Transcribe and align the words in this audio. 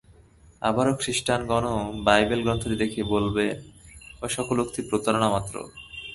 আবার 0.61 0.87
খ্রীষ্টানগণও 0.99 1.75
বাইবেল 2.03 2.39
গ্রন্থটি 2.43 2.75
দেখিয়ে 2.75 3.05
বলবেন, 3.05 3.55
ও-সকল 4.21 4.57
উক্তি 4.59 4.81
প্রতারণামাত্র। 4.89 5.55